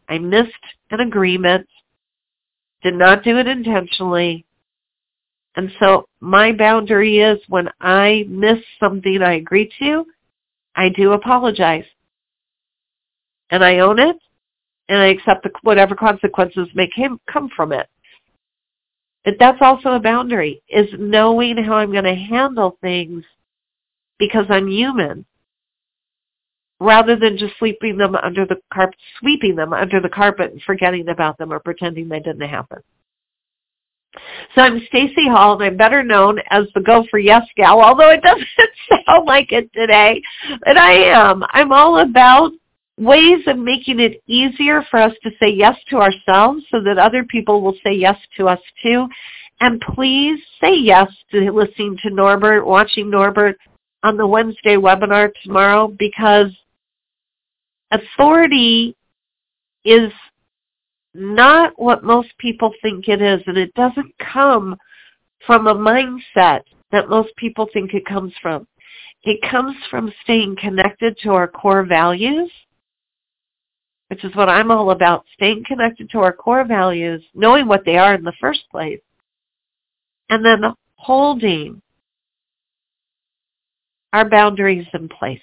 I 0.07 0.19
missed 0.19 0.51
an 0.91 0.99
agreement, 0.99 1.67
did 2.83 2.93
not 2.93 3.23
do 3.23 3.37
it 3.39 3.47
intentionally, 3.47 4.44
and 5.55 5.71
so 5.79 6.07
my 6.19 6.51
boundary 6.51 7.19
is 7.19 7.39
when 7.47 7.69
I 7.79 8.25
miss 8.27 8.59
something 8.79 9.21
I 9.21 9.33
agree 9.35 9.71
to, 9.79 10.05
I 10.75 10.89
do 10.89 11.13
apologize. 11.13 11.85
And 13.51 13.63
I 13.63 13.79
own 13.79 13.99
it, 13.99 14.17
and 14.89 14.99
I 14.99 15.07
accept 15.07 15.43
the, 15.43 15.51
whatever 15.61 15.95
consequences 15.95 16.67
may 16.73 16.89
came, 16.93 17.19
come 17.31 17.49
from 17.55 17.71
it. 17.71 17.87
But 19.23 19.35
that's 19.39 19.61
also 19.61 19.93
a 19.93 19.99
boundary, 19.99 20.61
is 20.67 20.89
knowing 20.97 21.57
how 21.57 21.75
I'm 21.75 21.91
going 21.91 22.03
to 22.03 22.15
handle 22.15 22.77
things 22.81 23.23
because 24.19 24.45
I'm 24.49 24.67
human, 24.67 25.25
rather 26.79 27.15
than 27.15 27.37
just 27.37 27.57
sweeping 27.57 27.97
them 27.97 28.15
under 28.15 28.45
the 28.45 28.57
carpet, 28.73 28.97
sweeping 29.19 29.55
them 29.55 29.73
under 29.73 30.01
the 30.01 30.09
carpet 30.09 30.51
and 30.51 30.61
forgetting 30.63 31.07
about 31.07 31.37
them 31.37 31.53
or 31.53 31.59
pretending 31.59 32.09
they 32.09 32.19
didn't 32.19 32.47
happen. 32.47 32.79
So 34.53 34.61
I'm 34.61 34.81
Stacey 34.87 35.27
Hall, 35.27 35.53
and 35.53 35.63
I'm 35.63 35.77
better 35.77 36.03
known 36.03 36.39
as 36.49 36.65
the 36.73 36.81
Go 36.81 37.05
for 37.09 37.19
Yes 37.19 37.43
gal, 37.55 37.81
although 37.81 38.11
it 38.11 38.21
doesn't 38.23 38.47
sound 38.89 39.25
like 39.25 39.51
it 39.51 39.71
today. 39.73 40.21
But 40.65 40.77
I 40.77 40.93
am. 40.93 41.43
I'm 41.49 41.71
all 41.71 41.99
about 41.99 42.51
ways 42.97 43.41
of 43.47 43.57
making 43.57 43.99
it 43.99 44.21
easier 44.27 44.83
for 44.89 44.99
us 44.99 45.13
to 45.23 45.31
say 45.39 45.49
yes 45.49 45.75
to 45.89 45.97
ourselves 45.97 46.63
so 46.71 46.81
that 46.81 46.97
other 46.97 47.23
people 47.23 47.61
will 47.61 47.75
say 47.85 47.93
yes 47.93 48.17
to 48.37 48.47
us 48.47 48.59
too. 48.81 49.07
And 49.59 49.81
please 49.81 50.39
say 50.61 50.75
yes 50.75 51.07
to 51.31 51.51
listening 51.51 51.97
to 52.03 52.09
Norbert, 52.09 52.65
watching 52.65 53.09
Norbert 53.09 53.57
on 54.03 54.17
the 54.17 54.27
Wednesday 54.27 54.75
webinar 54.75 55.31
tomorrow 55.43 55.93
because 55.97 56.51
authority 57.91 58.95
is 59.83 60.11
not 61.15 61.73
what 61.77 62.03
most 62.03 62.29
people 62.37 62.73
think 62.81 63.07
it 63.07 63.21
is 63.21 63.41
and 63.47 63.57
it 63.57 63.73
doesn't 63.73 64.13
come 64.17 64.75
from 65.45 65.67
a 65.67 65.75
mindset 65.75 66.61
that 66.91 67.09
most 67.09 67.35
people 67.35 67.67
think 67.73 67.93
it 67.93 68.05
comes 68.05 68.33
from. 68.41 68.67
It 69.23 69.39
comes 69.49 69.75
from 69.89 70.13
staying 70.23 70.57
connected 70.59 71.17
to 71.23 71.31
our 71.31 71.47
core 71.47 71.83
values 71.83 72.51
which 74.07 74.23
is 74.23 74.35
what 74.35 74.49
I'm 74.49 74.71
all 74.71 74.91
about, 74.91 75.25
staying 75.33 75.63
connected 75.65 76.09
to 76.11 76.19
our 76.19 76.33
core 76.33 76.63
values, 76.63 77.23
knowing 77.33 77.67
what 77.67 77.85
they 77.85 77.97
are 77.97 78.13
in 78.13 78.23
the 78.23 78.33
first 78.39 78.61
place, 78.69 79.01
and 80.29 80.45
then 80.45 80.63
holding 80.95 81.81
our 84.13 84.29
boundaries 84.29 84.87
in 84.93 85.09
place. 85.09 85.41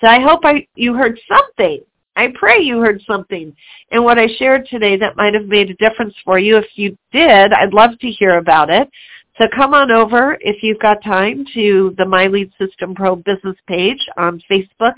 So 0.00 0.08
I 0.08 0.20
hope 0.20 0.40
I, 0.44 0.66
you 0.74 0.94
heard 0.94 1.18
something. 1.28 1.80
I 2.20 2.30
pray 2.34 2.58
you 2.60 2.80
heard 2.80 3.02
something 3.06 3.56
in 3.92 4.04
what 4.04 4.18
I 4.18 4.26
shared 4.36 4.66
today 4.66 4.94
that 4.98 5.16
might 5.16 5.32
have 5.32 5.46
made 5.46 5.70
a 5.70 5.74
difference 5.76 6.12
for 6.22 6.38
you. 6.38 6.58
If 6.58 6.66
you 6.74 6.98
did, 7.12 7.50
I'd 7.54 7.72
love 7.72 7.98
to 7.98 8.10
hear 8.10 8.36
about 8.36 8.68
it. 8.68 8.90
So 9.38 9.46
come 9.56 9.72
on 9.72 9.90
over 9.90 10.36
if 10.42 10.62
you've 10.62 10.80
got 10.80 11.02
time 11.02 11.46
to 11.54 11.94
the 11.96 12.04
My 12.04 12.26
Lead 12.26 12.52
System 12.58 12.94
Pro 12.94 13.16
business 13.16 13.56
page 13.66 14.06
on 14.18 14.42
Facebook 14.50 14.92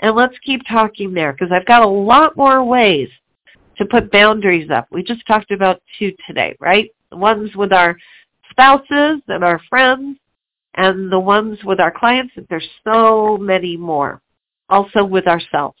and 0.00 0.16
let's 0.16 0.34
keep 0.44 0.62
talking 0.68 1.14
there 1.14 1.32
because 1.32 1.52
I've 1.52 1.66
got 1.66 1.82
a 1.82 1.88
lot 1.88 2.36
more 2.36 2.64
ways 2.64 3.08
to 3.78 3.84
put 3.84 4.10
boundaries 4.10 4.68
up. 4.68 4.88
We 4.90 5.04
just 5.04 5.24
talked 5.28 5.52
about 5.52 5.80
two 6.00 6.12
today, 6.26 6.56
right? 6.58 6.90
The 7.10 7.18
ones 7.18 7.54
with 7.54 7.72
our 7.72 7.96
spouses 8.50 9.20
and 9.28 9.44
our 9.44 9.60
friends 9.70 10.18
and 10.74 11.12
the 11.12 11.20
ones 11.20 11.56
with 11.62 11.78
our 11.78 11.92
clients. 11.92 12.34
There's 12.50 12.68
so 12.82 13.38
many 13.40 13.76
more. 13.76 14.20
Also 14.68 15.04
with 15.04 15.28
ourselves. 15.28 15.76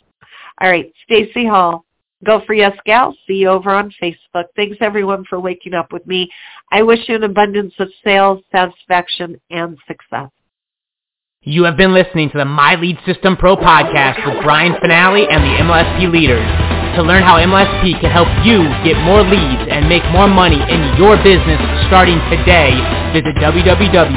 All 0.60 0.70
right, 0.70 0.92
Stacey 1.04 1.46
Hall, 1.46 1.84
Go 2.24 2.40
for 2.46 2.54
Yes 2.54 2.76
Gal. 2.86 3.14
See 3.26 3.34
you 3.34 3.48
over 3.48 3.70
on 3.70 3.92
Facebook. 4.02 4.46
Thanks 4.56 4.78
everyone 4.80 5.24
for 5.28 5.38
waking 5.38 5.74
up 5.74 5.92
with 5.92 6.06
me. 6.06 6.30
I 6.72 6.82
wish 6.82 7.00
you 7.08 7.14
an 7.16 7.24
abundance 7.24 7.74
of 7.78 7.90
sales, 8.02 8.42
satisfaction, 8.50 9.38
and 9.50 9.76
success. 9.86 10.30
You 11.42 11.64
have 11.64 11.76
been 11.76 11.92
listening 11.92 12.30
to 12.30 12.38
the 12.38 12.46
My 12.46 12.74
Lead 12.76 12.96
System 13.04 13.36
Pro 13.36 13.54
podcast 13.56 14.24
with 14.24 14.42
Brian 14.42 14.72
Fanale 14.74 15.26
and 15.30 15.44
the 15.44 15.62
MLSP 15.62 16.10
leaders. 16.10 16.48
To 16.96 17.02
learn 17.02 17.22
how 17.22 17.36
MLSP 17.36 18.00
can 18.00 18.10
help 18.10 18.28
you 18.46 18.64
get 18.80 18.96
more 19.04 19.20
leads 19.20 19.68
and 19.68 19.86
make 19.88 20.04
more 20.10 20.28
money 20.28 20.56
in 20.56 20.96
your 20.96 21.18
business 21.18 21.60
starting 21.86 22.16
today, 22.30 22.72
visit 23.12 23.36
www.mlsp.com 23.36 24.16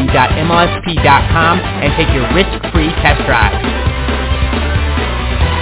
and 1.60 1.94
take 1.98 2.08
your 2.16 2.32
risk-free 2.34 2.90
test 3.02 3.26
drive. 3.26 3.97